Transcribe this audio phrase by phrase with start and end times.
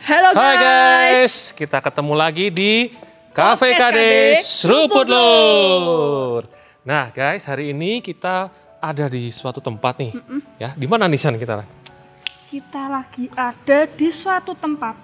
[0.00, 0.62] Halo Hai guys.
[0.62, 2.88] guys, kita ketemu lagi di
[3.30, 6.48] Cafe Kades Seruput Lur.
[6.80, 8.48] Nah guys, hari ini kita
[8.80, 10.12] ada di suatu tempat nih.
[10.56, 11.62] Ya, di mana nih San kita?
[12.48, 14.96] Kita lagi ada di suatu tempat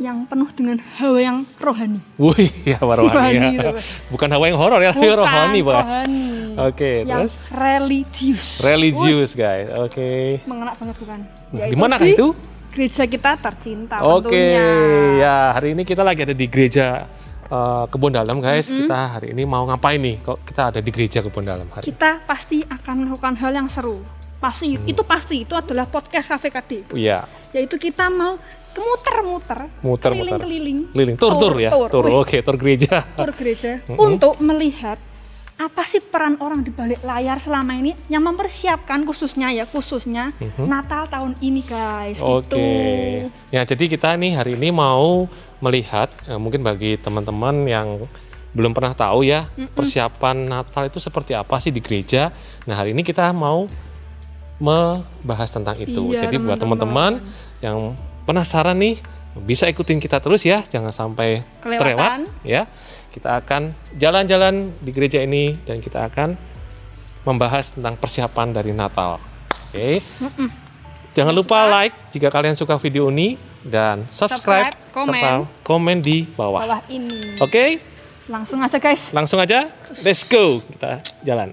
[0.00, 2.00] yang penuh dengan hawa yang rohani.
[2.16, 3.62] Wih, ya rohani Rohani, ya.
[3.68, 3.82] Rohani.
[4.08, 5.74] Bukan hawa yang horor ya, tapi rohani, Pak.
[5.76, 6.24] rohani.
[6.56, 8.44] Oke, yang terus religius.
[8.64, 9.68] religius guys.
[9.76, 10.40] Oke.
[10.40, 11.18] Wih, mengena banget bukan?
[11.20, 12.28] Nah, Yaitu di mana kan itu?
[12.72, 14.64] Gereja kita tercinta Oke, tentunya.
[15.20, 17.04] ya hari ini kita lagi ada di gereja
[17.44, 18.64] eh, Kebon Dalam guys.
[18.66, 20.16] Kita hari ini mau ngapain nih?
[20.18, 21.84] Kok kita ada di gereja Kebon Dalam hari?
[21.84, 21.88] ini?
[21.92, 24.00] Kita pasti akan melakukan hal yang seru.
[24.38, 24.88] Pasti Hmm.
[24.88, 26.70] itu pasti itu adalah podcast Cafe KD.
[26.96, 28.40] Iya, Yaitu kita mau
[28.72, 30.40] kemuter-muter, muter-muter.
[30.40, 32.04] keliling-keliling, Keliling tur tur ya, Tur.
[32.16, 33.04] Oke, tur gereja.
[33.14, 34.96] tur gereja untuk melihat
[35.54, 40.66] apa sih peran orang di balik layar selama ini yang mempersiapkan khususnya ya khususnya Mhm.
[40.66, 42.50] Natal tahun ini guys Oke.
[42.50, 42.58] gitu.
[43.48, 48.04] Ya, jadi kita nih hari ini mau melihat eh, mungkin bagi teman-teman yang
[48.52, 49.72] belum pernah tahu ya Mm-mm.
[49.72, 52.34] persiapan Natal itu seperti apa sih di gereja.
[52.66, 53.64] Nah, hari ini kita mau
[54.58, 56.12] membahas tentang itu.
[56.12, 57.22] Iya, jadi buat teman-teman
[57.58, 59.00] yang penasaran nih
[59.42, 62.68] bisa ikutin kita terus ya, jangan sampai kelewatan ya.
[63.12, 66.32] Kita akan jalan-jalan di gereja ini dan kita akan
[67.28, 69.20] membahas tentang persiapan dari Natal.
[69.70, 70.00] Oke.
[70.00, 70.48] Mm-mm.
[71.12, 75.12] Jangan lupa like jika kalian suka video ini dan subscribe, Subscribe, komen.
[75.12, 76.64] serta komen di bawah.
[76.64, 77.78] bawah ini Oke,
[78.32, 79.68] langsung aja guys langsung aja.
[80.02, 80.64] Let's go.
[80.64, 81.52] Kita jalan.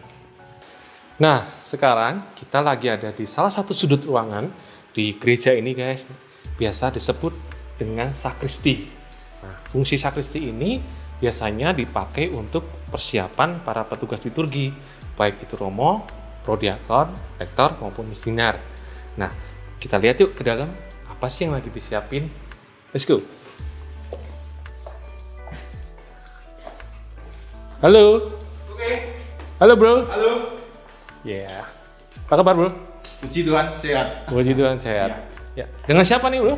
[1.19, 4.47] Nah, sekarang kita lagi ada di salah satu sudut ruangan
[4.95, 6.07] di gereja ini, guys.
[6.55, 7.35] Biasa disebut
[7.75, 8.87] dengan sakristi.
[9.43, 10.79] Nah, fungsi sakristi ini
[11.19, 14.71] biasanya dipakai untuk persiapan para petugas liturgi,
[15.19, 16.07] baik itu romo,
[16.47, 18.57] prodiakon, rektor maupun mistinar.
[19.19, 19.29] Nah,
[19.77, 20.71] kita lihat yuk ke dalam
[21.11, 22.31] apa sih yang lagi disiapin.
[22.95, 23.19] Let's go.
[27.79, 28.35] Halo.
[28.75, 29.15] Oke,
[29.59, 30.07] Halo, Bro.
[30.07, 30.31] halo.
[31.23, 31.63] Ya.
[32.27, 32.69] Apa kabar, Bro?
[33.23, 34.07] Puji Tuhan, sehat.
[34.31, 35.27] Puji Tuhan sehat.
[35.55, 35.67] Ya.
[35.83, 36.55] Dengan siapa nih, Bro?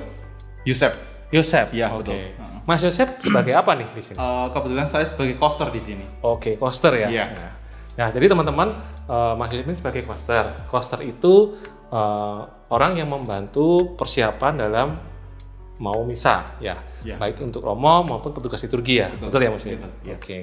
[0.66, 0.94] Yusef,
[1.32, 1.72] Yosep.
[1.72, 2.04] Iya, Oke.
[2.04, 2.18] betul.
[2.62, 4.18] Mas Yosep sebagai apa nih di sini?
[4.20, 6.06] eh, kebetulan saya sebagai coaster di sini.
[6.22, 7.08] Oke, coaster ya.
[7.10, 7.26] Iya.
[7.34, 7.52] Nah,
[7.98, 8.68] nah, jadi teman-teman,
[9.08, 10.44] eh, Mas Yosep ini sebagai coaster.
[10.68, 11.58] Coaster itu
[11.92, 14.88] eh, orang yang membantu persiapan dalam
[15.76, 16.78] mau misa, ya.
[17.02, 17.18] Iya.
[17.18, 19.10] Baik untuk romo maupun petugas liturgi ya.
[19.10, 19.40] Betul, Betul.
[19.42, 19.80] ya, Mas Yosep?
[20.06, 20.16] Iya.
[20.16, 20.38] Oke.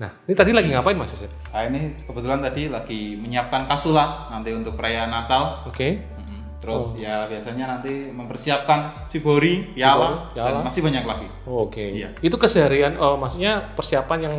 [0.00, 1.30] Nah, ini tadi lagi ngapain, Mas Yosep?
[1.54, 5.62] Nah, ini kebetulan tadi lagi menyiapkan kasula nanti untuk perayaan Natal.
[5.64, 6.02] Oke.
[6.02, 6.39] Mhm.
[6.60, 7.00] Terus Oh.
[7.00, 10.48] ya biasanya nanti mempersiapkan Sibori, Piala, Sibori, Piala.
[10.52, 11.28] dan masih banyak lagi.
[11.44, 11.84] Oke.
[11.90, 12.08] Iya.
[12.20, 14.34] Itu keseharian, oh, maksudnya persiapan yang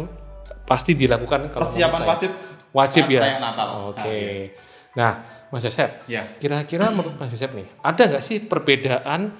[0.63, 2.07] pasti dilakukan kalau Persiapan ya?
[2.07, 2.31] wajib.
[2.71, 3.21] Wajib ya.
[3.37, 3.67] Natal.
[3.89, 3.99] Oke.
[3.99, 4.47] Nah, iya.
[4.91, 5.11] Nah,
[5.49, 6.35] Mas Yosep, Ya.
[6.37, 9.33] kira-kira menurut Mas Yosep nih, ada nggak sih perbedaan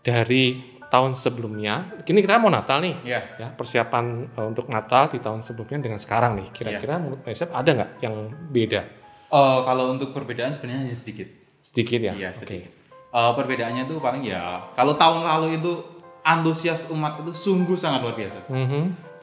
[0.00, 0.56] dari
[0.88, 2.00] tahun sebelumnya?
[2.00, 3.20] Kini kita mau Natal nih, Ya.
[3.36, 6.48] ya persiapan eh, untuk Natal di tahun sebelumnya dengan sekarang nih.
[6.50, 7.02] Kira-kira Iya.
[7.02, 8.14] menurut Mas Yosep ada nggak yang
[8.48, 8.80] beda?
[9.28, 11.28] Eh, kalau untuk perbedaan sebenarnya hanya sedikit.
[11.58, 12.12] Sedikit ya?
[12.14, 12.70] Iya, sedikit.
[13.08, 15.72] Eh, perbedaannya itu paling ya kalau tahun lalu itu
[16.20, 18.44] antusias umat itu sungguh sangat luar biasa.
[18.52, 18.82] Mhm.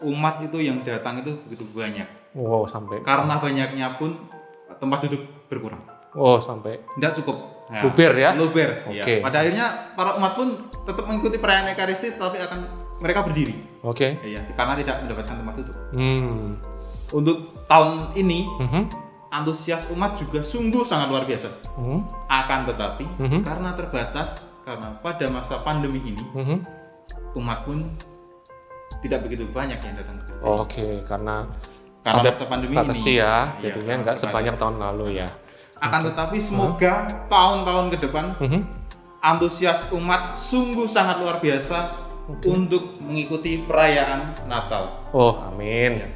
[0.09, 2.05] Umat itu yang datang itu begitu banyak.
[2.35, 4.17] Wow, sampai Karena banyaknya pun
[4.75, 5.79] tempat duduk berkurang.
[6.15, 7.37] oh sampai Tidak cukup.
[7.65, 8.29] Nah, Luber ya?
[8.33, 8.69] Luber.
[8.87, 9.19] Oke.
[9.19, 9.23] ya.
[9.23, 10.47] Pada akhirnya para umat pun
[10.85, 12.59] tetap mengikuti perayaan Ekaristi tetapi akan
[12.99, 13.53] mereka berdiri.
[13.81, 14.07] oke.
[14.25, 15.75] Ya, karena tidak mendapatkan tempat duduk.
[15.93, 16.57] Hmm.
[17.13, 17.37] Untuk
[17.69, 18.81] tahun ini Mhm.
[19.35, 21.51] Antusias umat juga sungguh sangat luar biasa.
[21.75, 21.99] Mhm.
[22.31, 23.39] Akan tetapi Mhm.
[23.43, 26.57] karena terbatas karena pada masa pandemi ini Mhm.
[27.35, 27.91] umat pun
[29.03, 30.45] tidak begitu banyak yang datang ke gereja.
[30.47, 31.45] Oke, karena
[32.01, 32.79] karena ada masa pandemi ini.
[32.79, 35.27] ya, Iya, jadinya nggak sebanyak tahun lalu ya.
[35.75, 38.61] Akan tetapi semoga tahun-tahun ke depan Mhm.
[39.19, 41.91] antusias umat sungguh sangat luar biasa
[42.31, 42.47] Oke.
[42.47, 45.11] untuk mengikuti perayaan Natal.
[45.11, 45.99] Oh, amin.
[45.99, 46.07] Ya,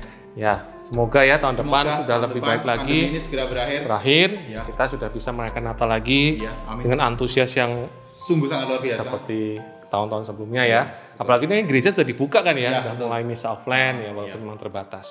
[0.77, 3.00] semoga ya tahun depan Semoga sudah tahun lebih depan baik lagi.
[3.07, 3.79] ini segera berakhir.
[3.85, 4.61] Terakhir, Ya.
[4.63, 6.81] kita sudah bisa merayakan Natal lagi Iya, amin.
[6.81, 9.03] dengan antusias yang Sungguh sangat luar biasa.
[9.03, 10.81] seperti tahun-tahun sebelumnya ya.
[11.16, 13.06] Apalagi ini gereja sudah dibuka kan ya, Iya, sudah betul.
[13.06, 14.45] mulai misa offline ya, walaupun Iya.
[14.45, 15.07] memang terbatas.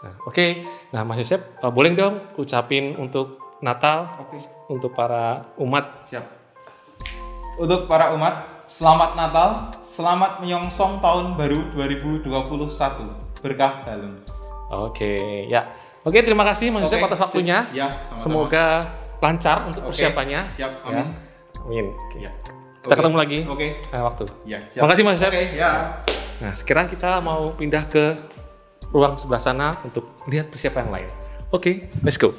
[0.00, 0.46] Nah, oke.
[0.92, 4.36] Nah, Mas Yosep, eh, boleh dong ucapin untuk Natal Oke,
[4.68, 6.04] untuk para umat.
[6.04, 6.24] siap.
[7.54, 9.50] Untuk para umat, selamat Natal,
[9.80, 13.08] selamat menyongsong tahun baru 2021.
[13.40, 14.33] Berkah dalam.
[14.76, 15.70] Oke, ya.
[16.04, 17.64] Oke, terima kasih Mas Oke, atas waktunya.
[17.72, 18.18] Ya, sama-sama.
[18.20, 18.64] Semoga
[19.22, 20.40] lancar untuk Oke, persiapannya.
[20.52, 20.88] Siap, Ya.
[20.90, 21.06] amin.
[21.64, 21.86] Amin.
[21.96, 22.18] Oke.
[22.20, 22.32] Ya.
[22.84, 22.98] Kita Oke.
[23.00, 23.66] ketemu lagi Oke.
[23.88, 24.24] lain waktu.
[24.44, 25.30] Ya, Terima kasih, Mas Yosep.
[25.32, 25.72] Oke, ya.
[26.44, 28.04] Nah, sekarang kita mau pindah ke
[28.92, 31.08] ruang sebelah sana untuk lihat persiapan yang lain.
[31.48, 32.36] Oke, let's go.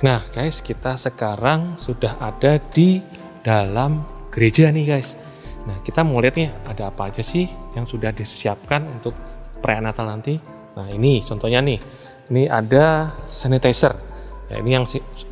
[0.00, 3.00] Nah, guys, kita sekarang sudah ada di
[3.40, 5.16] dalam gereja nih, guys.
[5.64, 9.16] Nah, kita mau lihat nih ada apa aja sih yang sudah disiapkan untuk
[9.60, 10.36] perayaan Natal nanti.
[10.76, 11.80] Nah, ini contohnya nih.
[12.26, 13.94] Ini ada sanitizer.
[14.50, 14.86] Ya, ini yang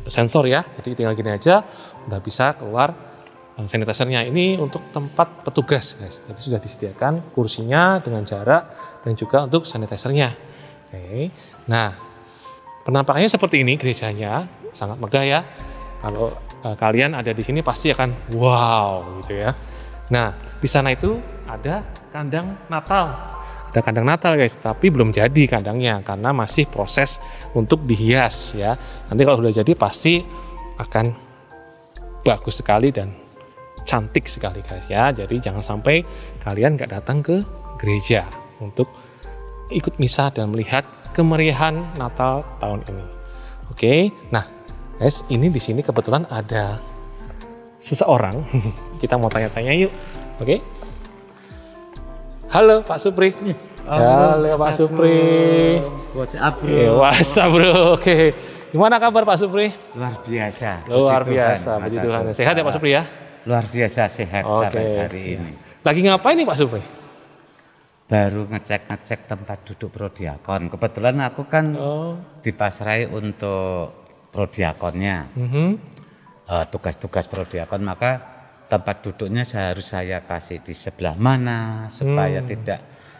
[0.07, 0.63] sensor ya.
[0.79, 1.63] Jadi tinggal gini aja
[2.07, 2.91] udah bisa keluar
[3.55, 4.27] eh, sanitizernya.
[4.27, 6.19] Ini untuk tempat petugas, guys.
[6.25, 8.63] Jadi sudah disediakan kursinya dengan jarak
[9.03, 10.29] dan juga untuk sanitizernya.
[10.89, 11.29] Oke.
[11.67, 11.91] Nah,
[12.87, 15.39] penampakannya seperti ini gerejanya, sangat megah ya.
[15.99, 16.31] Kalau
[16.63, 19.51] eh, kalian ada di sini pasti akan wow gitu ya.
[20.11, 20.31] Nah,
[20.61, 21.17] di sana itu
[21.49, 21.81] ada
[22.13, 23.35] kandang Natal.
[23.75, 27.19] Ada kandang Natal guys, tapi belum jadi kandangnya karena masih proses
[27.51, 28.79] untuk dihias ya.
[29.11, 30.23] Nanti kalau sudah jadi pasti
[30.79, 31.11] akan
[32.23, 33.11] bagus sekali dan
[33.83, 35.11] cantik sekali guys ya.
[35.11, 36.07] Jadi jangan sampai
[36.39, 37.43] kalian nggak datang ke
[37.75, 38.23] gereja
[38.63, 38.87] untuk
[39.67, 43.05] ikut misa dan melihat kemeriahan Natal tahun ini.
[43.75, 44.47] Oke, nah
[44.95, 46.79] guys ini di sini kebetulan ada
[47.75, 48.39] seseorang.
[49.03, 49.91] Kita mau tanya-tanya yuk.
[50.39, 50.74] Oke.
[52.55, 53.35] Halo Pak Supri.
[53.83, 55.19] Halo Pak Supri.
[56.15, 56.71] WhatsApp bro.
[56.71, 57.99] Eh, WhatsApp bro.
[57.99, 58.31] Oke.
[58.71, 59.75] Gimana kabar Pak Supri?
[59.91, 60.87] Luar biasa.
[60.87, 62.07] Luar Puji biasa, Mas puji Agung.
[62.07, 62.23] Tuhan.
[62.31, 63.03] Sehat ya Pak Supri ya?
[63.43, 64.71] Luar biasa sehat Oke.
[64.71, 65.51] sampai hari ini.
[65.83, 66.83] Lagi ngapain nih Pak Supri?
[68.07, 70.71] Baru ngecek-ngecek tempat duduk prodiakon.
[70.71, 72.15] Kebetulan aku kan Oh.
[72.39, 73.91] dipasrai untuk
[74.31, 75.67] prodiakonnya, mhm.
[76.47, 78.34] eh, tugas-tugas prodiakon, maka
[78.65, 82.49] tempat duduknya saya harus saya kasih di sebelah mana supaya Hmm.
[82.49, 82.79] tidak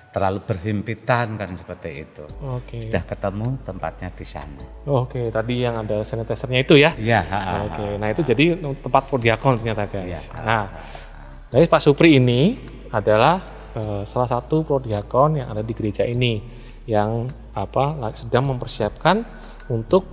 [0.09, 2.23] terlalu berhimpitan kan seperti itu.
[2.39, 2.87] Oke.
[2.87, 4.63] Sudah ketemu tempatnya di sana.
[4.87, 6.95] Oke, tadi yang ada sanitizernya itu ya?
[6.95, 10.31] Iya, ha, ha, Oke, nah itu jadi tempat prodiakon ternyata guys.
[10.31, 10.39] Iya.
[10.39, 10.65] Nah,
[11.51, 12.55] jadi Pak Supri ini
[12.95, 13.43] adalah
[13.75, 16.39] eh, salah satu prodiakon yang ada di gereja ini
[16.87, 19.19] yang apa sedang mempersiapkan
[19.67, 20.07] untuk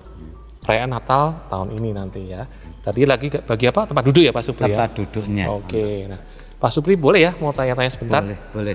[0.58, 2.43] perayaan Natal tahun ini nanti ya.
[2.82, 4.75] Tadi lagi bagi apa tempat duduk ya Pak Supri ya?
[4.75, 5.44] Tempat duduknya.
[5.49, 6.19] Oke, nah
[6.58, 8.23] Pak Supri boleh ya mau tanya-tanya sebentar?
[8.23, 8.75] Boleh, boleh.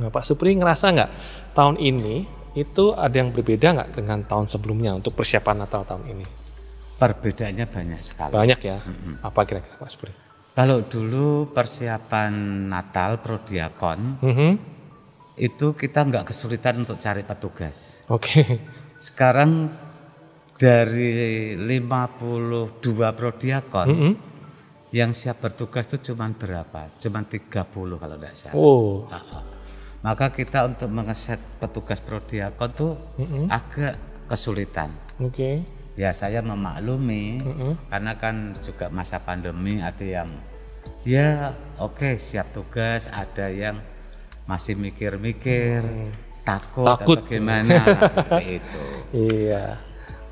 [0.00, 1.10] Nah, Pak Supri ngerasa nggak
[1.52, 2.24] tahun ini
[2.56, 6.24] itu ada yang berbeda nggak dengan tahun sebelumnya untuk persiapan Natal tahun ini?
[6.96, 8.32] Perbedaannya banyak sekali.
[8.32, 8.80] Banyak ya.
[9.20, 10.12] Apa kira-kira Pak Supri?
[10.54, 12.32] Kalau dulu persiapan
[12.70, 14.50] Natal prodiakon Mhm.
[15.34, 18.00] itu kita nggak kesulitan untuk cari petugas.
[18.06, 18.62] Oke.
[18.94, 19.68] Sekarang
[20.64, 21.12] dari
[21.60, 22.72] 52
[23.12, 24.12] prodiakon Mhm.
[24.96, 26.88] yang siap bertugas itu cuman berapa?
[26.96, 28.56] Cuman 30 kalau tidak salah.
[28.56, 29.04] Oh.
[30.00, 33.52] Maka kita untuk mengeset petugas prodiakon tuh Mhm.
[33.52, 33.94] agak
[34.24, 34.88] kesulitan.
[35.14, 35.62] oke.
[35.94, 37.72] Ya saya memaklumi Mhm.
[37.86, 40.26] karena kan juga masa pandemi ada yang
[41.06, 43.78] ya oke siap tugas, ada yang
[44.42, 45.86] masih mikir-mikir,
[46.42, 46.98] takut, Hmm.
[46.98, 47.18] Takut.
[47.22, 47.78] atau gimana
[48.58, 48.84] itu.
[49.14, 49.78] Iya.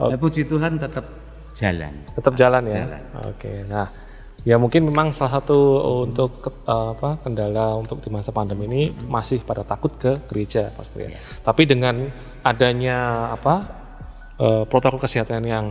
[0.03, 1.07] Oh, Ya, puji Tuhan tetap
[1.53, 1.95] jalan.
[2.11, 2.83] tetap jalan ya.
[2.83, 3.03] Jalan.
[3.29, 3.51] Oke.
[3.67, 3.87] Nah,
[4.43, 5.59] ya mungkin memang salah satu
[6.03, 10.69] untuk ke- eh, apa kendala untuk di masa pandemi ini masih pada takut ke gereja,
[10.69, 11.07] Pak Supri.
[11.07, 11.09] ya.
[11.09, 11.19] Iya.
[11.41, 12.11] Tapi dengan
[12.43, 12.99] adanya
[13.31, 13.55] apa
[14.37, 15.67] eh, protokol kesehatan yang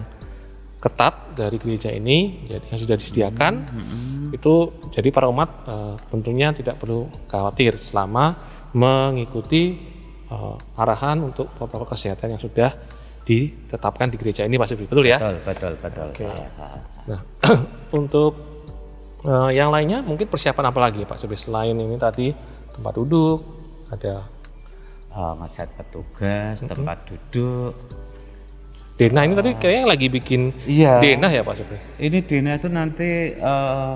[0.77, 2.18] ketat dari gereja ini,
[2.48, 3.54] jadi yang sudah disediakan,
[4.31, 4.54] itu
[4.89, 8.38] jadi para umat eh, tentunya tidak perlu khawatir selama
[8.72, 9.77] mengikuti
[10.25, 12.72] eh, arahan untuk protokol kesehatan yang sudah
[13.22, 14.86] ditetapkan di gereja ini, Pak Supri.
[14.90, 15.18] Betul ya?
[15.18, 16.08] Betul, betul, betul.
[16.10, 16.26] Oke.
[16.26, 16.68] Ha.
[17.08, 17.22] Nah,
[18.00, 18.34] untuk
[19.22, 22.34] eh, yang lainnya mungkin persiapan apa lagi Pak Supri selain ini tadi
[22.72, 23.40] tempat duduk,
[23.90, 24.25] ada
[25.12, 27.75] Oh, ngeset petugas, tempat duduk.
[28.96, 31.04] denah ini tadi kayaknya lagi bikin Iya.
[31.04, 31.75] denah ya Pak Supri.
[32.00, 33.94] Ini Dina itu nanti eh,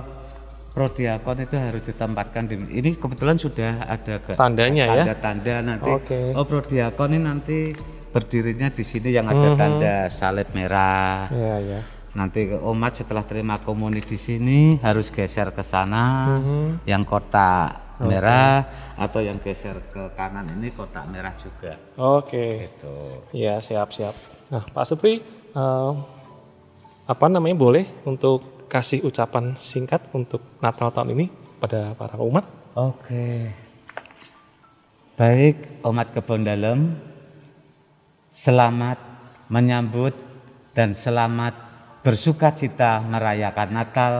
[0.76, 5.08] prodiakon itu harus ditempatkan di ini kebetulan sudah ada ke, Tandanya ya?
[5.08, 6.20] tanda-tanda nanti Oke.
[6.36, 7.58] oh prodiakon ini nanti
[8.16, 9.60] berdirinya di sini yang ada Mhm.
[9.60, 11.80] tanda salib merah Iya ya.
[12.16, 16.88] nanti umat setelah terima komuni di sini harus geser ke sana Mhm.
[16.88, 18.64] yang kotak merah
[18.96, 22.72] atau yang geser ke kanan ini kotak merah juga Oke.
[22.72, 24.16] gitu Iya siap siap.
[24.48, 25.20] Nah Pak Supri
[25.52, 25.92] eh,
[27.06, 32.48] apa namanya boleh untuk kasih ucapan singkat untuk Natal tahun ini pada para umat?
[32.74, 33.52] Oke.
[35.16, 37.00] Baik, umat kebon dalam,
[38.36, 39.00] selamat
[39.48, 40.12] menyambut
[40.76, 41.56] dan selamat
[42.04, 44.14] bersuka cita merayakan Natal,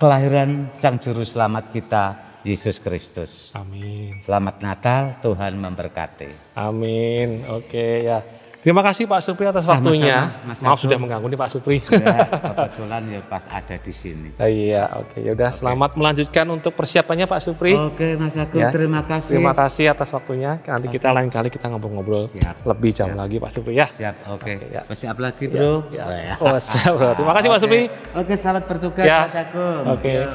[0.00, 3.52] kelahiran Sang Juru Selamat kita, Yesus Kristus.
[3.52, 4.16] Amin.
[4.16, 6.56] Selamat Natal, Tuhan memberkati.
[6.56, 7.44] Amin.
[7.52, 8.24] Oke ya.
[8.60, 10.28] Terima kasih Pak Supri atas Sama-sama, waktunya.
[10.44, 11.80] Mas Maaf sudah mengganggu nih Pak Supri.
[11.80, 14.28] Ya, kebetulan ya pas ada di sini.
[14.36, 15.16] Ah, iya, oke.
[15.16, 17.72] Ya udah selamat melanjutkan untuk persiapannya Pak Supri.
[17.72, 18.68] Oke, Mas Agung, Ya.
[18.68, 19.40] terima kasih.
[19.40, 20.60] Terima kasih atas waktunya.
[20.60, 23.88] Nanti kita lain kali kita ngobrol-ngobrol Siap, lebih jam lagi Pak Supri ya.
[23.88, 24.52] Siap, oke.
[24.52, 24.82] Oke, ya.
[24.84, 25.88] Siap lagi, Bro.
[25.88, 26.04] Ya.
[26.04, 26.34] Oh, ya.
[26.36, 27.16] Oh, siap, bro.
[27.16, 27.64] Terima kasih Pak Oke.
[27.64, 27.80] Supri.
[28.12, 29.18] Oke, selamat bertugas Ya.
[29.24, 29.82] Mas Agung.
[29.88, 30.12] Oke.
[30.20, 30.28] Yo.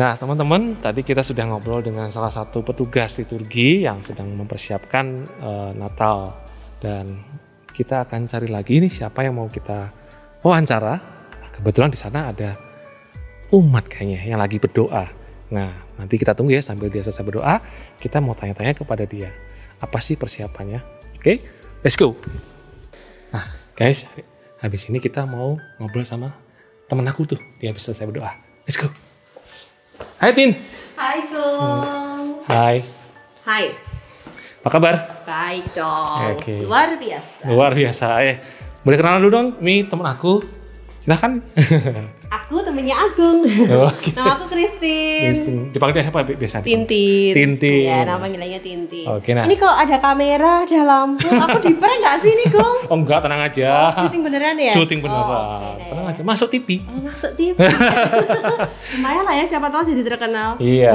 [0.00, 5.70] Nah, teman-teman, tadi kita sudah ngobrol dengan salah satu petugas liturgi yang sedang mempersiapkan eh,
[5.76, 6.47] Natal
[6.78, 7.22] dan
[7.74, 9.90] kita akan cari lagi nih siapa yang mau kita
[10.42, 10.98] wawancara.
[11.54, 12.54] Kebetulan di sana ada
[13.50, 15.10] umat kayaknya yang lagi berdoa.
[15.48, 17.58] Nah, nanti kita tunggu ya sambil dia selesai berdoa,
[17.98, 19.32] kita mau tanya-tanya kepada dia.
[19.80, 20.78] Apa sih persiapannya?
[21.18, 21.42] Oke,
[21.82, 22.14] let's go.
[23.34, 24.06] Nah, guys,
[24.60, 26.36] habis ini kita mau ngobrol sama
[26.86, 27.40] temen aku tuh.
[27.58, 28.30] Dia habis selesai berdoa.
[28.68, 28.92] Let's go.
[30.20, 30.54] Hai Tin.
[30.94, 32.26] Hai Kong.
[32.46, 32.76] Hai.
[33.42, 33.87] Hai.
[34.58, 34.94] Apa kabar?
[35.22, 36.34] Baik dong.
[36.34, 36.66] Oke.
[36.66, 37.46] Luar biasa.
[37.46, 38.06] Luar biasa.
[38.26, 38.42] Eh,
[38.82, 39.48] boleh kenalan dulu dong.
[39.62, 40.42] Ini temen aku.
[41.06, 41.38] Silahkan.
[42.28, 43.38] Aku temennya Agung.
[43.90, 44.14] Oke.
[44.16, 45.34] Nama aku Christine.
[45.34, 45.56] Tintin.
[45.74, 46.62] Dipanggil apa biasa?
[46.62, 47.34] Tintin.
[47.34, 47.82] Tintin.
[47.82, 49.06] Ya, nama panggilannya Tintin.
[49.10, 49.50] Oke, nah.
[49.50, 52.76] Ini kalau ada kamera, ada lampu, aku di prank nggak sih ini, Kong?
[52.94, 53.90] Oh enggak, tenang aja.
[53.90, 54.72] Oh, syuting beneran ya?
[54.72, 55.26] Syuting beneran.
[55.26, 55.88] Oh, oke deh.
[55.90, 56.22] tenang aja.
[56.22, 56.68] Masuk TV.
[56.86, 57.56] Oh, masuk TV.
[58.94, 60.54] Lumayan lah ya, siapa tahu jadi terkenal.
[60.62, 60.94] Iya.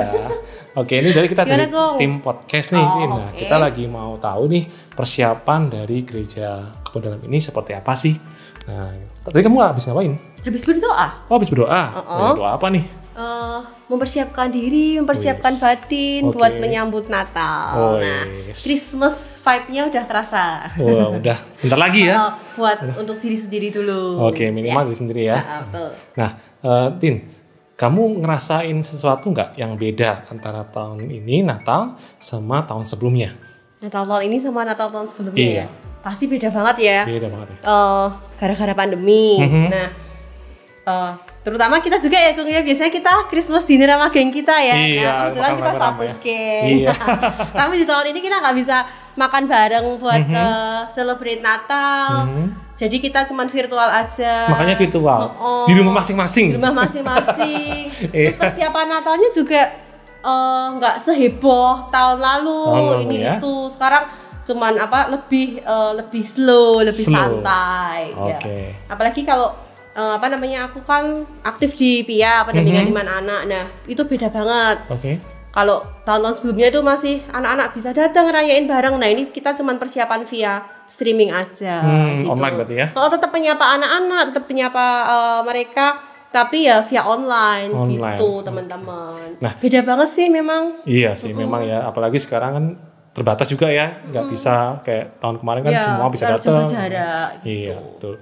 [0.74, 2.82] Oke, ini dari kita Gimana, dari tim podcast nih.
[2.88, 3.06] Oh.
[3.06, 3.38] Nah, oke.
[3.44, 4.64] kita lagi mau tahu nih
[4.96, 8.16] persiapan dari gereja Kebun Dalam ini seperti apa sih?
[8.64, 8.96] Nah,
[9.28, 10.33] tadi kamu habis ngapain?
[10.44, 11.84] Habis berdoa, Oh, habis berdoa.
[11.94, 12.20] Uh-uh.
[12.36, 12.86] Berdoa apa nih?
[13.14, 15.62] eh, mempersiapkan diri, mempersiapkan Yes.
[15.62, 16.34] batin Oke.
[16.34, 17.70] buat menyambut Natal.
[17.78, 18.66] Oh, nah, yes.
[18.66, 20.66] Christmas vibe-nya udah terasa.
[20.82, 22.18] Wah, udah bentar lagi ya.
[22.18, 24.18] Oh, buat untuk diri sendiri dulu.
[24.26, 25.38] Oke, minimal diri sendiri ya.
[25.38, 25.90] Ah, betul.
[26.18, 27.16] Nah, eh, Tin,
[27.74, 33.38] kamu ngerasain sesuatu nggak yang beda antara tahun ini Natal sama tahun sebelumnya?
[33.78, 35.56] Natal tahun ini sama Natal tahun sebelumnya Iya.
[35.62, 35.68] ya.
[36.02, 37.00] Pasti beda banget ya.
[37.06, 37.58] Beda banget ya.
[37.62, 39.38] Eh, gara-gara pandemi.
[39.38, 39.66] Mhm.
[39.70, 39.88] Nah,
[40.84, 41.12] eh,
[41.44, 42.60] terutama kita juga ya, Kung ya.
[42.64, 44.76] Biasanya kita Christmas dinner sama geng kita ya.
[44.76, 46.16] Iya, nah, kebetulan kita satu ya.
[46.20, 46.68] geng.
[46.84, 46.94] Iya.
[47.60, 48.78] Tapi di tahun ini kita nggak bisa
[49.14, 52.28] makan bareng buat eh, celebrate Natal.
[52.28, 52.48] Mhm.
[52.74, 54.50] Jadi kita cuman virtual aja.
[54.50, 55.22] Makanya virtual.
[55.38, 55.70] Oh.
[55.70, 56.48] Di rumah masing-masing.
[56.52, 57.86] Di rumah masing-masing.
[58.14, 58.34] Iya.
[58.34, 59.62] Terus persiapan Natalnya juga
[60.24, 62.62] eh, nggak seheboh tahun lalu.
[62.66, 63.38] Tahun lalu ini ya.
[63.38, 64.04] itu sekarang
[64.44, 67.40] cuman apa lebih eh, lebih slow, lebih Slow.
[67.40, 68.12] santai.
[68.12, 68.38] ya.
[68.42, 68.58] Oke.
[68.90, 69.54] Apalagi kalau
[69.94, 72.92] eh, apa namanya aku kan aktif di PIA pendampingan Mhm.
[72.92, 73.42] iman anak.
[73.46, 74.78] Nah itu beda banget.
[74.90, 75.12] Oke.
[75.50, 78.98] Kalau tahun-tahun sebelumnya itu masih anak-anak bisa datang ngerayain bareng.
[78.98, 81.78] Nah ini kita cuman persiapan via streaming aja.
[81.80, 82.34] Hmm, gitu.
[82.34, 82.88] online berarti ya?
[82.94, 85.86] Oh tetap menyapa anak-anak, tetap menyapa eh, mereka,
[86.30, 88.18] tapi ya via online, Online.
[88.18, 89.38] gitu teman-teman.
[89.38, 89.54] Nah.
[89.54, 90.82] beda banget sih memang.
[90.84, 91.86] Iya sih, memang ya.
[91.86, 92.66] Apalagi sekarang kan
[93.14, 96.66] terbatas juga ya, nggak bisa kayak tahun kemarin kan ya, semua bisa datang.
[96.66, 97.46] jarak.
[97.46, 97.86] Iya, gitu.
[97.94, 98.14] betul.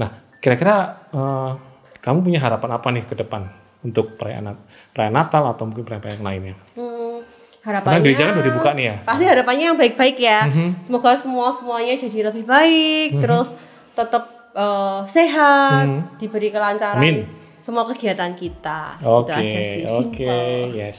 [0.00, 0.10] Nah,
[0.40, 0.74] kira-kira
[1.08, 1.50] eh,
[1.98, 3.44] kamu punya harapan apa nih ke depan
[3.80, 4.56] untuk perayaan,
[4.90, 6.54] perayaan Natal atau mungkin perayaan-perayaan lainnya?
[6.74, 7.20] Hmm,
[7.60, 8.96] Karena harapannya gereja kan udah dibuka nih ya.
[9.04, 10.40] pasti harapannya yang baik-baik ya.
[10.46, 10.68] Mhm.
[10.82, 13.52] Semoga semua semuanya jadi lebih baik, terus
[13.92, 16.00] tetap eh, sehat, Mhm.
[16.18, 16.98] diberi kelancaran.
[16.98, 17.22] Amin.
[17.60, 18.98] Semua kegiatan kita.
[18.98, 19.82] Oke, gitu aja sih.
[19.86, 20.74] oke, simple.
[20.74, 20.98] yes.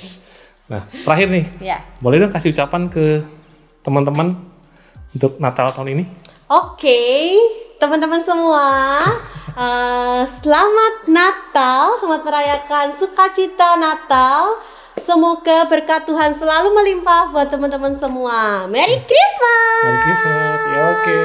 [0.65, 1.83] Nah, terakhir nih, Ya.
[1.99, 3.19] boleh dong kasih ucapan ke
[3.81, 4.39] teman-teman
[5.11, 6.03] untuk Natal tahun ini?
[6.47, 7.35] Oke,
[7.81, 9.01] teman-teman semua,
[9.57, 14.61] eh, selamat Natal, selamat merayakan sukacita Natal.
[15.01, 18.69] Semoga berkat Tuhan selalu melimpah buat teman-teman semua.
[18.69, 19.81] Merry Christmas.
[19.81, 20.59] Merry Christmas.
[20.61, 21.19] Ya, oke.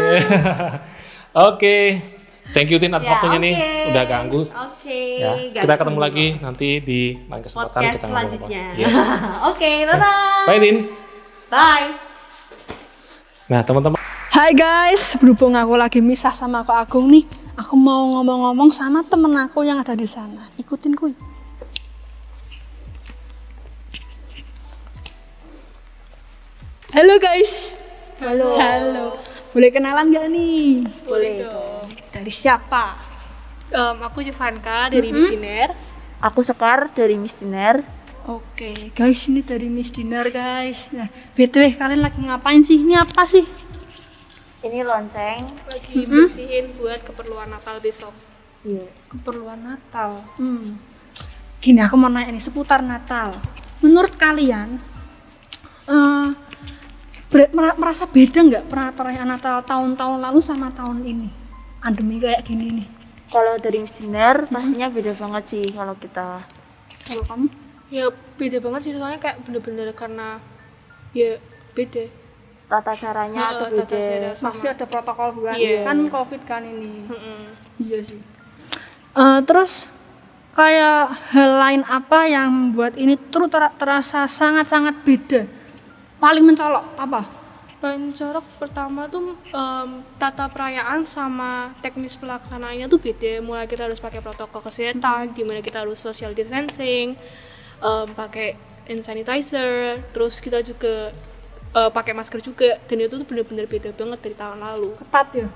[1.53, 1.79] oke.
[2.57, 3.55] Thank you Tin atas Ya, waktunya nih.
[3.93, 4.41] Udah ganggu.
[4.49, 5.03] Oke.
[5.21, 5.61] Ya, ganggu.
[5.61, 8.65] kita ketemu lagi nanti di lain kesempatan podcast kita selanjutnya.
[8.81, 8.97] Yes.
[9.53, 10.47] Oke, bye-bye.
[10.49, 10.77] Bye Tin.
[11.53, 12.06] Bye.
[13.47, 13.95] Nah, teman-teman
[14.35, 17.23] Hai guys, berhubung aku lagi misah sama Kak Agung nih,
[17.55, 20.51] aku mau ngomong-ngomong sama temen aku yang ada di sana.
[20.59, 21.15] Ikutin kuy.
[26.91, 27.79] Halo guys.
[28.19, 28.59] Halo.
[28.59, 29.07] Halo.
[29.55, 30.83] Boleh kenalan gak nih?
[31.07, 31.87] Boleh dong.
[32.11, 32.99] Dari siapa?
[33.71, 35.71] Em, aku Jovanka dari Misiner.
[36.19, 37.96] Aku Sekar dari Mistiner.
[38.27, 40.91] Oke, guys ini dari Miss Dinar guys.
[40.91, 41.07] Nah,
[41.39, 42.83] btw kalian lagi ngapain sih?
[42.83, 43.47] Ini apa sih?
[44.67, 45.47] Ini lonceng.
[45.71, 48.11] Lagi bersihin buat keperluan Natal besok.
[48.67, 48.83] Iya.
[49.07, 50.27] keperluan Natal.
[50.43, 50.75] Hmm.
[51.63, 53.31] Gini aku mau nanya nih seputar Natal.
[53.79, 54.83] Menurut kalian
[55.87, 56.29] eh,
[57.31, 61.31] ber- mera- merasa beda nggak pernah perayaan Natal tahun-tahun lalu sama tahun ini?
[61.79, 62.89] Pandemi kayak gini nih.
[63.31, 66.43] Kalau dari Mistiner pastinya beda banget sih kalau kita.
[67.07, 67.66] Kalau kamu?
[67.87, 70.43] Ya beda banget sih soalnya kayak bener-bener karena
[71.13, 71.39] ya
[71.73, 72.11] beda.
[72.67, 73.97] Tata caranya tuh tata beda.
[73.97, 74.31] cara.
[74.35, 75.55] Pasti ada protokol bukan?
[75.55, 75.87] Iya.
[75.87, 77.07] Kan COVID kan ini.
[77.79, 78.21] Iya sih.
[79.15, 79.87] Eh, terus
[80.51, 85.41] kayak hal lain apa yang membuat ini terus ter- terasa sangat-sangat beda?
[86.19, 87.21] Paling mencolok apa?
[87.77, 93.39] Paling mencolok pertama tuh em, tata perayaan sama teknis pelaksanaannya tuh beda.
[93.41, 97.15] Mulai kita harus pakai protokol kesehatan, di mana kita harus social distancing.
[97.79, 98.55] Em, pakai
[98.87, 101.11] hand sanitizer, terus kita juga
[101.73, 104.97] eh, pakai masker juga dan itu tuh bener-bener beda banget dari tahun lalu.
[104.97, 105.49] Ketat ya.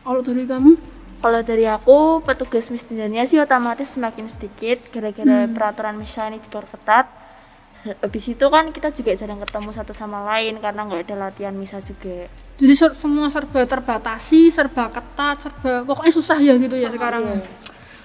[0.00, 0.72] Kalau dari kamu?
[1.18, 5.52] Kalau dari aku, petugas misdiannya sih otomatis semakin sedikit gara-gara Hmm.
[5.52, 7.10] peraturan misa ini diperketat.
[7.78, 11.78] Habis itu kan kita juga jarang ketemu satu sama lain karena nggak ada latihan misa
[11.78, 12.26] juga.
[12.54, 17.38] Jadi ser- semua serba terbatasi, serba ketat, serba pokoknya susah ya gitu ya sekarang.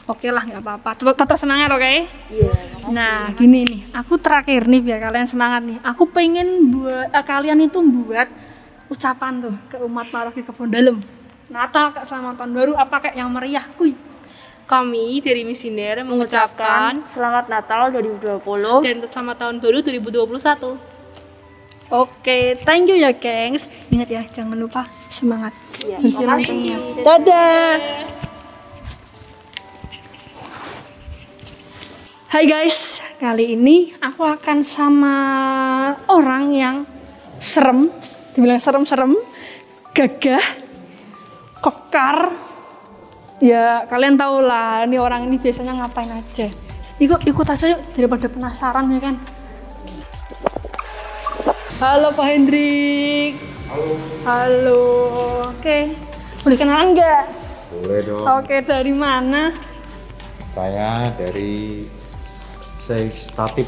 [0.04, 1.00] Oke lah nggak apa-apa.
[1.00, 1.94] Tetap tetap semangat oke?
[2.28, 2.52] Iya.
[2.92, 5.80] Nah gini nih, aku terakhir nih biar kalian semangat nih.
[5.80, 8.28] Aku pengen buat eh, kalian itu buat
[8.92, 11.00] ucapan tuh ke umat paroki Kebon Dalem.
[11.48, 13.96] Natal kak selamat tahun baru apa kayak yang meriah kuy.
[14.64, 18.40] Kami dari Misiner mengucapkan Selamat Natal 2020.
[18.84, 20.94] dan selamat tahun baru 2021.
[21.92, 23.68] Oke, thank you ya gengs.
[23.92, 25.52] Ingat ya jangan lupa semangat.
[25.84, 26.26] Iya, makasih.
[26.26, 26.78] loncengnya.
[27.04, 28.23] Dadah.
[32.34, 35.18] Hai guys, kali ini aku akan sama
[36.10, 36.82] orang yang
[37.38, 37.94] serem,
[38.34, 39.14] dibilang serem-serem,
[39.94, 40.42] gagah,
[41.62, 42.34] kokar.
[43.38, 46.50] Ya kalian tahu lah, ini orang ini biasanya ngapain aja.
[46.98, 49.16] Ikut ikut aja yuk daripada penasaran ya kan.
[51.86, 53.38] Halo Pak Hendrik.
[53.70, 53.94] Halo.
[54.26, 54.84] Halo.
[55.54, 55.94] Oke.
[56.42, 57.24] Boleh kenalan nggak?
[57.78, 58.26] Boleh dong.
[58.26, 59.54] Oke, dari mana?
[60.50, 61.86] Saya dari
[62.84, 63.68] Tatip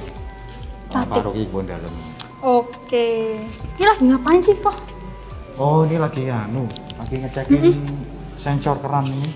[0.92, 1.96] Paroki Bondalem.
[2.44, 3.40] Oke.
[3.80, 4.76] Ini lagi ngapain sih kok?
[5.56, 6.68] Oh ini lagi anu,
[7.00, 7.80] lagi ngecekin
[8.36, 9.32] sensor keran ini.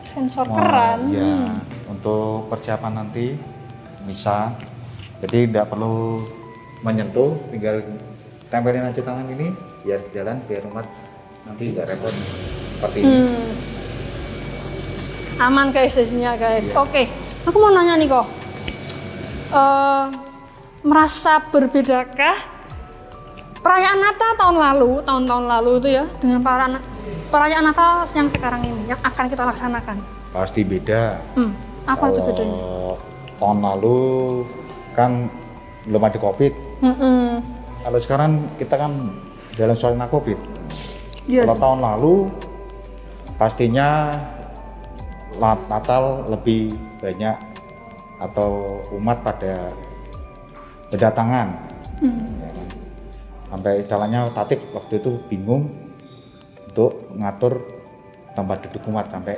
[0.00, 1.12] Sensor Wah, keran.
[1.12, 1.60] Ya,
[1.92, 3.36] untuk persiapan nanti
[4.08, 4.56] bisa.
[5.20, 6.24] Jadi tidak perlu
[6.80, 7.84] menyentuh, tinggal
[8.48, 9.52] tempelin aja tangan ini
[9.84, 10.88] biar jalan biar umat
[11.46, 12.14] nanti nggak repot
[12.80, 13.12] seperti ini.
[13.12, 13.52] Hmm.
[15.52, 16.72] Aman guys guys.
[16.72, 17.12] Oke.
[17.44, 18.41] Aku mau nanya nih kok.
[19.52, 20.06] Eh,
[20.80, 22.40] merasa berbedakah
[23.60, 26.72] perayaan Natal tahun lalu, tahun-tahun lalu itu ya dengan para
[27.28, 29.96] perayaan Natal yang sekarang ini yang akan kita laksanakan?
[30.32, 31.20] Pasti beda.
[31.36, 31.52] Hmm.
[31.84, 32.58] Apa itu bedanya?
[33.36, 34.00] Tahun lalu
[34.96, 35.28] kan
[35.84, 36.52] belum ada covid.
[37.84, 39.12] Kalau sekarang kita kan
[39.52, 40.40] dalam suasana covid.
[41.28, 42.14] Iya Kalau tahun lalu
[43.36, 44.16] pastinya
[45.36, 46.72] Nat- Natal lebih
[47.04, 47.51] banyak
[48.22, 49.74] atau umat pada
[50.94, 51.48] berdatangan.
[51.98, 52.22] Hmm.
[52.38, 52.68] Ya kan?
[53.50, 55.66] Sampai istilahnya tatip waktu itu bingung
[56.70, 57.60] untuk ngatur
[58.32, 59.36] tempat duduk umat sampai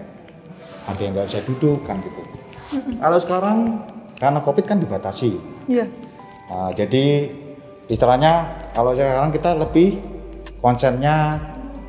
[0.85, 2.23] ada yang nggak bisa duduk kan gitu.
[3.01, 3.57] Kalau sekarang
[4.21, 5.35] karena covid kan dibatasi.
[5.67, 5.89] Iya.
[6.45, 7.33] Nah, jadi
[7.89, 9.99] istilahnya kalau sekarang kita lebih
[10.61, 11.37] konsennya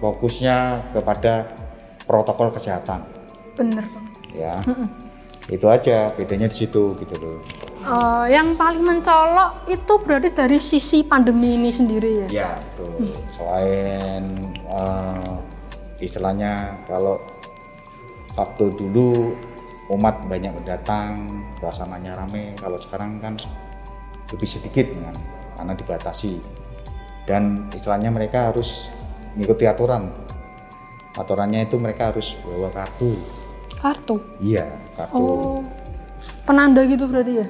[0.03, 1.47] fokusnya kepada
[2.03, 3.01] protokol kesehatan
[3.55, 4.05] Bener Bang.
[4.35, 4.55] ya
[5.45, 7.37] itu aja bedanya di situ gitu loh.
[7.85, 12.27] Eh, yang paling mencolok itu berarti dari sisi pandemi ini sendiri ya.
[12.33, 13.13] ya betul.
[13.29, 14.23] Selain
[14.57, 15.33] eh,
[16.01, 17.21] istilahnya kalau
[18.33, 19.37] waktu dulu
[19.93, 21.29] umat banyak datang
[21.61, 23.37] suasananya rame kalau sekarang kan
[24.33, 25.15] lebih sedikit kan,
[25.61, 26.41] karena dibatasi.
[27.29, 28.89] Dan istilahnya mereka harus
[29.37, 30.09] mengikuti aturan.
[31.13, 33.13] Aturannya itu mereka harus bawa kartu
[33.77, 34.15] Kartu.
[34.39, 35.59] iya kartu Oh.
[36.43, 37.47] Penanda gitu berarti ya?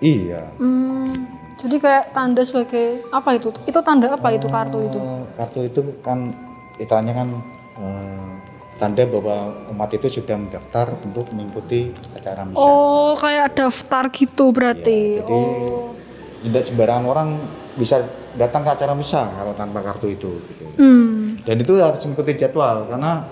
[0.00, 1.26] iya Hmm.
[1.58, 3.50] Jadi kayak tanda sebagai apa itu?
[3.66, 4.94] Itu tanda apa itu kartu itu?
[4.94, 6.30] Eh, kartu itu kan
[6.78, 7.28] istilahnya kan
[7.76, 8.30] eh,
[8.78, 9.36] tanda bahwa
[9.68, 15.18] umat itu sudah mendaftar untuk mengikuti acara misa Oh, kayak daftar gitu berarti.
[15.18, 15.98] Iya, jadi oh.
[16.46, 17.28] tidak sembarangan orang
[17.74, 18.06] bisa
[18.38, 20.62] datang ke acara misa kalau tanpa kartu itu gitu.
[20.78, 21.34] Hmm.
[21.42, 23.26] dan itu harus mengikuti jadwal karena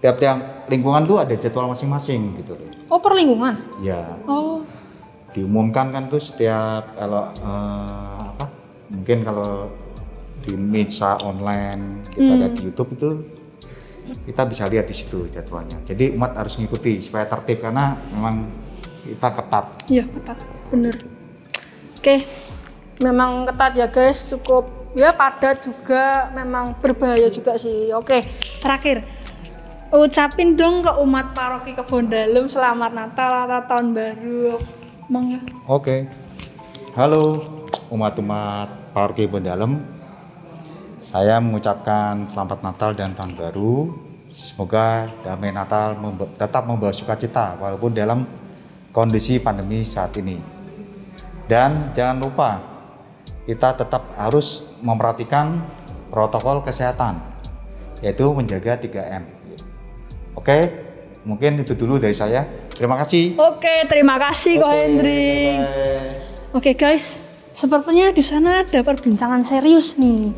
[0.00, 2.54] tiap-tiap lingkungan tuh ada jadwal masing-masing gitu
[2.86, 3.58] Oh, perlingkungan.
[3.80, 4.62] ya Oh.
[5.30, 8.46] diumumkan kan tuh setiap kalau eh, apa
[8.88, 9.70] mungkin kalau
[10.40, 13.10] di misa online kita lihat di YouTube itu
[14.24, 18.50] kita bisa lihat di situ jadwalnya jadi umat harus ngikuti supaya tertib karena memang
[19.00, 20.38] kita ketat Iya, ketat.
[20.68, 20.94] Bener.
[21.96, 22.26] Oke.
[22.98, 24.28] Memang ketat ya, guys.
[24.28, 27.90] Cukup ya padat juga memang berbahaya juga sih.
[27.90, 28.22] Oke,
[28.60, 29.02] terakhir.
[29.90, 34.54] Ucapin dong ke umat paroki Kebon Dalem selamat Natal atau tahun baru.
[35.66, 36.06] Oke.
[36.94, 37.42] Halo
[37.90, 39.82] umat-umat Paroki Bendalem.
[41.02, 43.90] Saya mengucapkan selamat Natal dan tahun baru.
[44.30, 48.22] Semoga damai Natal memba- tetap membawa sukacita walaupun dalam
[48.94, 50.38] kondisi pandemi saat ini.
[51.50, 52.62] Dan jangan lupa
[53.42, 55.58] kita tetap harus memperhatikan
[56.14, 57.18] protokol kesehatan
[58.06, 59.39] yaitu menjaga 3M.
[60.40, 60.72] Oke,
[61.28, 62.48] mungkin itu dulu dari saya.
[62.72, 63.36] Terima kasih.
[63.36, 65.60] Oke, terima kasih Ko Hendrik.
[66.56, 67.20] Oke guys,
[67.52, 70.32] sepertinya di sana ada perbincangan serius nih.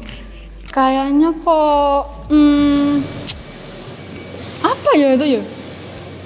[0.74, 2.02] Kayaknya kok,
[2.34, 2.98] hmm,
[4.66, 5.42] apa ya itu ya?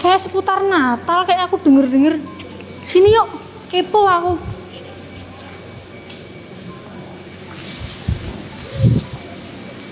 [0.01, 2.17] Kayak seputar Natal, kayak aku denger-denger.
[2.81, 3.29] Sini yuk,
[3.69, 4.56] kepo aku.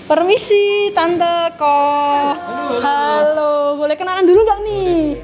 [0.05, 2.37] Permisi, Tante kok.
[2.77, 5.17] Halo, boleh kenalan dulu nggak nih?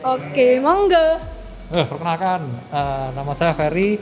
[0.00, 1.20] Oke, monggo.
[1.76, 2.40] Eh, perkenalkan,
[2.72, 4.00] eh, nama saya Ferry.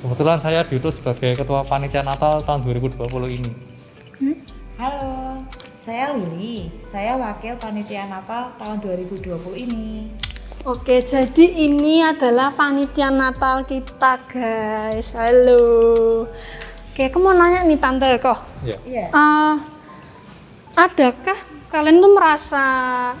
[0.00, 3.52] Kebetulan saya diutus sebagai Ketua Panitia Natal tahun 2020 ini.
[4.80, 5.44] Halo,
[5.84, 6.72] saya Lili.
[6.88, 10.08] Saya wakil panitia Natal tahun 2020 ini.
[10.64, 15.12] Oke, jadi ini adalah panitia Natal kita, guys.
[15.12, 16.24] Halo.
[16.96, 18.40] Oke, aku mau nanya nih Tante kok.
[18.64, 18.72] Ya.
[18.88, 19.06] Iya.
[19.12, 19.54] Eh,
[20.80, 21.36] adakah
[21.68, 22.64] kalian tuh merasa,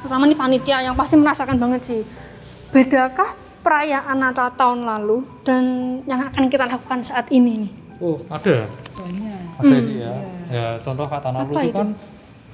[0.00, 2.00] terutama nih panitia yang pasti merasakan banget sih,
[2.72, 5.64] bedakah perayaan Natal tahun lalu dan
[6.08, 7.72] yang akan kita lakukan saat ini nih?
[8.00, 8.64] Oh, ada.
[8.96, 9.60] Banyak.
[9.60, 10.14] Ada sih ya.
[10.48, 11.76] Ya, contoh kata lalu itu itu?
[11.76, 11.88] kan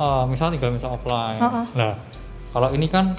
[0.02, 1.38] eh, misal tinggal misal offline.
[1.38, 1.66] Heeh.
[1.78, 1.92] Nah,
[2.50, 3.14] kalau ini kan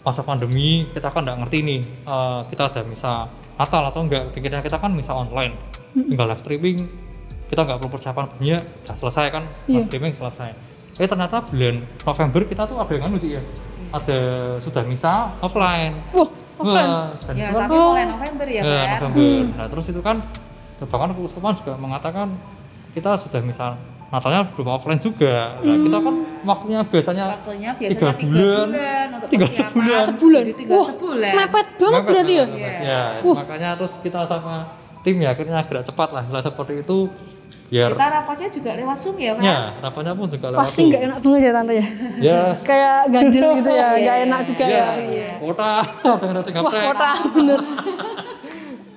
[0.00, 3.28] masa pandemi kita kan nggak ngerti nih eh, kita ada misa
[3.60, 5.52] Natal atau enggak pikiran kita kan misa online
[5.92, 7.11] tinggal live streaming
[7.52, 9.76] kita nggak perlu persiapan banyak udah selesai kan Iya.
[9.76, 10.50] live streaming selesai
[10.94, 13.42] eh ternyata bulan November kita tuh ada yang anu sih ya
[13.92, 14.18] ada
[14.56, 16.88] sudah misa offline Wah, offline.
[16.88, 19.00] Wah, dan Ya, kan tapi mulai November ya, Ya, Fer.
[19.02, 19.44] November.
[19.52, 20.16] Nah, terus itu kan
[20.82, 22.26] bahkan keuskupan juga mengatakan
[22.90, 23.76] kita sudah misal
[24.08, 25.56] Natalnya belum offline juga.
[25.58, 29.56] Nah, kita kan waktunya biasanya Waktunya tiga biasanya tiga bulan, bulan, untuk persiapan.
[29.72, 30.02] sebulan.
[30.04, 30.40] Sebulan.
[30.42, 31.32] Jadi tinggal Wah, sebulan.
[31.32, 32.44] Mepet banget Mepet, berarti ya?
[32.44, 32.60] mepet.
[32.60, 32.72] Iya.
[32.84, 33.02] Ya,
[33.34, 34.54] makanya terus kita sama
[35.00, 36.22] tim ya akhirnya gerak cepat lah.
[36.22, 36.98] Setelah seperti itu
[37.72, 39.40] biar Kita rapatnya juga lewat Zoom ya, Pak?
[39.40, 41.86] ya rapatnya pun juga lewat Pasti nggak enak banget ya Tante ya?
[42.20, 44.86] Ya, Kayak ganjil gitu ya, nggak enak juga ya.
[45.00, 45.70] ya, kota
[46.20, 47.60] dengan Wah, kota bener.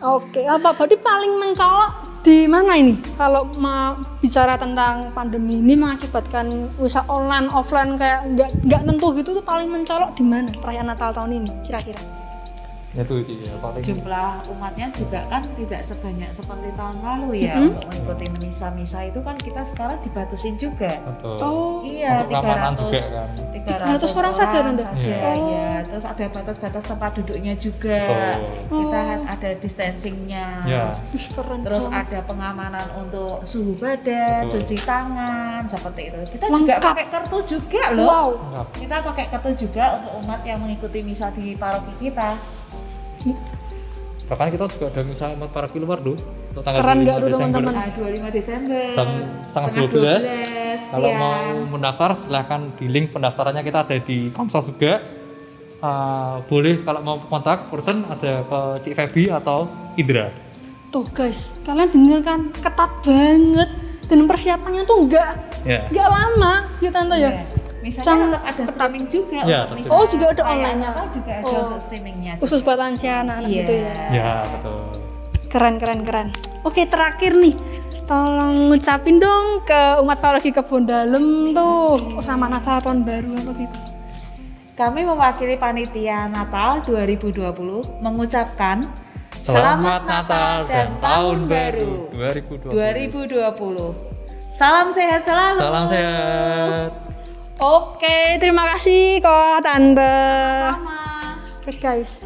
[0.06, 3.00] Oke, apa berarti paling mencolok di mana ini?
[3.16, 9.30] Kalau mau bicara tentang pandemi ini mengakibatkan usaha online, offline kayak nggak nggak tentu gitu
[9.34, 12.25] tuh paling mencolok di mana perayaan Natal tahun ini kira-kira?
[12.98, 17.68] Itu sih ya paling jumlah umatnya juga kan tidak sebanyak seperti tahun lalu ya Mm-hmm.
[17.70, 21.36] untuk mengikuti misa-misa itu kan kita sekarang dibatasin juga betul.
[21.38, 23.28] Oh, iya Untuk keamanan juga 300 kan.
[24.00, 24.84] 300 orang saja, Tante?
[24.86, 25.48] saja, Oh.
[25.50, 28.80] ya terus ada batas-batas tempat duduknya juga Betul.
[28.80, 29.20] kita Oh.
[29.28, 30.84] ada distancingnya Ya.
[31.12, 34.62] Ih, keren terus ada pengamanan untuk suhu badan Betul.
[34.62, 36.80] cuci tangan seperti itu kita Lengkap.
[36.80, 38.30] juga pakai kartu juga loh Wow,
[38.74, 42.38] kita pakai kartu juga untuk umat yang mengikuti misa di paroki kita
[44.26, 46.18] Bahkan kita juga ada misalnya umat para luar tuh
[46.50, 47.60] untuk tanggal Keren 25 nggak tuh, Desember.
[47.62, 47.74] teman-teman?
[47.76, 49.08] Nah, 25 Desember Jam
[49.44, 50.24] setengah 12.
[50.76, 51.20] Kalau siang.
[51.20, 54.94] mau mendaftar silahkan di link pendaftarannya kita ada di Komsel juga.
[55.78, 60.34] Uh, boleh kalau mau kontak person ada ke Cik Febi atau Indra.
[60.88, 63.70] tuh guys, kalian denger kan ketat banget
[64.06, 65.86] dan persiapannya tuh nggak Ya.
[65.86, 67.44] nggak lama ya Tante ya.
[67.86, 68.02] Iya.
[68.02, 69.78] Misalnya tetap ada streaming juga Ya, untuk pasti.
[69.78, 69.94] misa.
[69.94, 70.90] Oh, juga ada Perayaan online-nya.
[70.90, 71.62] Natal juga ada Oh.
[71.62, 72.34] untuk streamingnya.
[72.36, 72.66] Khusus juga.
[72.66, 73.58] buat lansia anak-anak Iya.
[73.62, 73.94] gitu ya.
[74.12, 74.80] Ya, betul.
[75.46, 76.28] Keren keren keren.
[76.62, 77.54] Oke terakhir nih,
[78.04, 81.86] tolong ngucapin dong ke umat paroki Kebon Dalem tuh
[82.20, 83.80] sama Natal tahun baru apa gitu.
[84.76, 88.84] Kami mewakili panitia Natal 2020 mengucapkan
[89.38, 92.74] Selamat Natal dan Tahun Baru 2020.
[92.74, 93.94] 2020.
[94.50, 95.60] Salam sehat selalu.
[95.62, 97.05] Salam sehat.
[97.56, 100.16] Oke, terima kasih kok Tante.
[101.56, 102.22] Oke guys,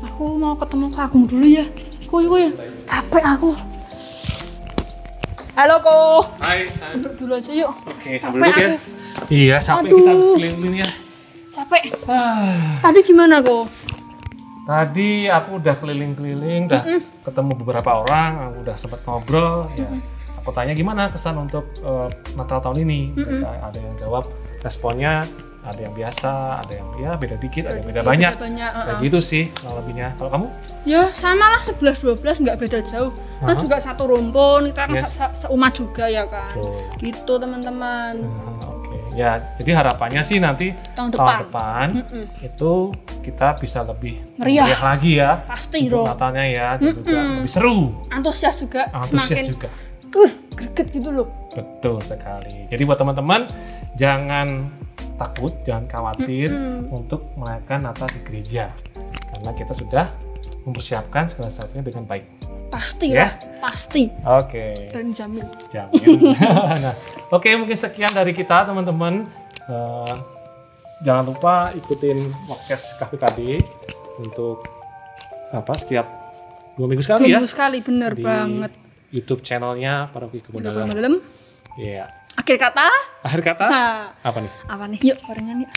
[0.00, 1.66] aku mau ketemu Kak Agung dulu ya.
[2.06, 2.44] Kuy kuy,
[2.86, 3.52] capek aku.
[5.52, 5.98] Halo Ko,
[6.38, 6.94] Hai, saya.
[6.94, 7.74] duduk dulu aja yuk.
[7.74, 8.68] Oke, Capek sambil duduk ya.
[8.70, 8.78] aku.
[9.28, 9.98] Iya, sampai Aduh.
[9.98, 10.88] kita harus keliling ya.
[11.50, 11.82] Capek.
[12.78, 13.66] Tadi gimana Ko?
[14.62, 16.82] Tadi aku udah keliling-keliling, udah
[17.26, 19.66] ketemu beberapa orang, aku udah sempat ngobrol.
[19.74, 19.90] Ya,
[20.38, 22.06] aku tanya gimana kesan untuk eh,
[22.38, 23.00] Natal tahun ini.
[23.18, 25.26] Mereka ada yang jawab responnya
[25.60, 26.32] ada yang biasa,
[26.64, 28.32] ada yang ya beda dikit, ada yang beda banyak.
[28.32, 28.70] Banyak.
[28.72, 30.08] Kayak gitu sih kurang lebihnya.
[30.16, 30.46] Kalau kamu?
[30.82, 33.12] Ya sama lah 11 12 nggak beda jauh.
[33.38, 33.60] Kan Aha.
[33.60, 35.14] juga satu rumpun, kita kan Yes.
[35.14, 36.48] se- seumat juga ya kan.
[36.52, 36.72] Tuh.
[36.96, 38.16] Gitu teman-teman.
[38.16, 41.38] Hmm, Oke, ya jadi harapannya sih nanti Tahun tahun depan.
[41.44, 42.24] depan Mm-mm.
[42.40, 42.72] itu
[43.20, 44.72] kita bisa lebih Meriah.
[44.72, 46.08] lagi ya Pasti dong.
[46.08, 47.34] Natalnya ya dan juga Mm-mm.
[47.36, 49.68] lebih seru, Antusias juga antusias semakin juga.
[50.16, 51.28] uh greget gitu loh.
[51.50, 52.66] Betul sekali.
[52.66, 53.46] Jadi buat teman-teman
[53.94, 54.66] jangan
[55.14, 56.90] takut, jangan khawatir Mm-mm.
[56.92, 58.74] untuk merayakan Natal di gereja
[59.30, 60.06] karena kita sudah
[60.62, 62.24] mempersiapkan segala sesuatunya dengan baik.
[62.68, 63.24] Pasti Ya.
[63.24, 63.32] lah,
[63.64, 64.12] pasti.
[64.20, 64.92] Oke.
[64.92, 65.46] Dan jamin.
[65.68, 66.36] Jamin.
[66.84, 66.94] nah,
[67.30, 69.24] oke mungkin sekian dari kita teman-teman.
[69.64, 70.14] Eh,
[71.00, 73.62] jangan lupa ikutin podcast KPKD
[74.18, 74.66] untuk
[75.48, 76.04] apa setiap
[76.74, 78.72] dua minggu sekali Tunggu ya sekali bener di banget.
[79.08, 80.84] YouTube channelnya Paroki Kebun Dalam.
[81.78, 82.04] Iya.
[82.38, 82.86] Akhir kata,
[83.26, 84.52] Akhir kata nah, apa nih?
[84.70, 84.98] apa nih?
[85.10, 85.70] Yuk, barengan yuk.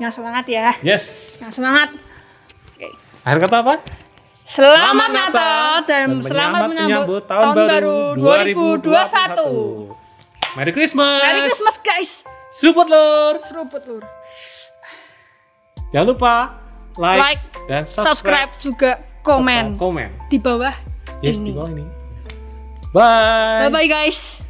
[0.00, 0.72] Yang semangat ya.
[0.80, 1.36] Yes.
[1.44, 1.92] Yang semangat.
[3.20, 3.74] Akhir kata apa?
[4.32, 9.90] Selamat, Natal dan, selamat menyambut, tahun, baru 2021.
[10.54, 11.18] Merry Christmas.
[11.20, 12.10] Merry Christmas guys.
[12.54, 13.34] Support lur.
[13.42, 14.06] Seruput lur.
[15.90, 16.34] Jangan lupa
[16.96, 20.08] like, Like, dan Subscribe subscribe, juga, komen komen.
[20.30, 20.72] di bawah
[21.20, 21.50] Yes, ini.
[21.50, 21.84] di bawah ini.
[22.96, 23.68] Bye.
[23.68, 24.40] Bye bye guys.